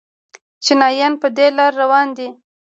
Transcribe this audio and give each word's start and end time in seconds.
چینایان 0.63 1.13
په 1.21 1.27
دې 1.35 1.47
لار 1.57 1.73
روان 1.81 2.07
دي. 2.17 2.27